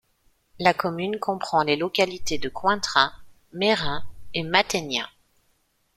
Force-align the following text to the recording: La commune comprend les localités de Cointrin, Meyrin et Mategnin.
La 0.57 0.73
commune 0.73 1.19
comprend 1.19 1.61
les 1.61 1.75
localités 1.75 2.39
de 2.39 2.49
Cointrin, 2.49 3.13
Meyrin 3.53 4.03
et 4.33 4.41
Mategnin. 4.41 5.05